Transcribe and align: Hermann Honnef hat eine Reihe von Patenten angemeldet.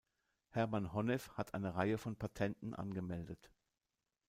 Hermann 0.49 0.93
Honnef 0.93 1.29
hat 1.33 1.53
eine 1.53 1.75
Reihe 1.75 1.99
von 1.99 2.15
Patenten 2.15 2.73
angemeldet. 2.73 3.51